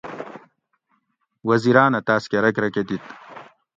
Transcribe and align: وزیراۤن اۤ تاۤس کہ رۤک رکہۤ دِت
وزیراۤن 1.49 1.93
اۤ 1.99 2.03
تاۤس 2.07 2.23
کہ 2.31 2.37
رۤک 2.43 2.55
رکہۤ 2.63 2.85
دِت 2.87 3.03